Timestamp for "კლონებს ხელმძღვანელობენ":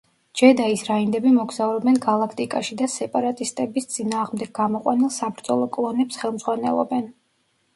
5.77-7.07